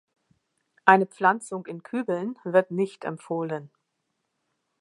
Eine 0.83 1.05
Pflanzung 1.05 1.67
in 1.67 1.83
Kübeln 1.83 2.35
wird 2.43 2.71
nicht 2.71 3.05
empfohlen. 3.05 3.69